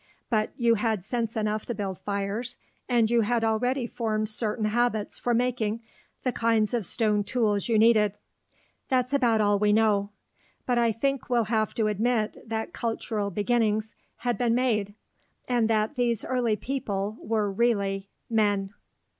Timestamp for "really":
17.51-18.09